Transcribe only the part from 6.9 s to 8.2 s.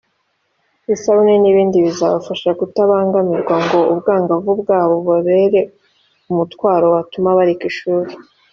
watuma bareka ishuri